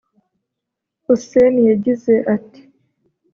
Hussein 1.05 1.55
yagize 1.69 2.13
ati 2.35 2.61